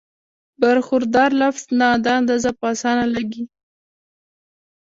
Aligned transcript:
د 0.03 0.03
برخوردار 0.63 1.29
لفظ 1.41 1.63
نه 1.79 1.89
دا 2.05 2.11
اندازه 2.21 2.49
پۀ 2.59 2.65
اسانه 2.73 3.05
لګي 3.15 3.43